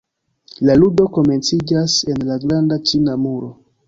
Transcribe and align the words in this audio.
La 0.69 0.77
ludo 0.83 1.03
komenciĝas 1.17 1.97
en 2.13 2.23
la 2.31 2.39
Granda 2.47 2.79
Ĉina 2.93 3.15
Muro. 3.27 3.51